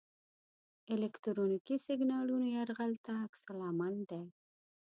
الکترونیکي 0.95 1.75
سیګنالونو 1.87 2.45
یرغل 2.57 2.93
ته 3.05 3.11
عکس 3.23 3.41
العمل 3.53 3.95
دی. 4.11 4.21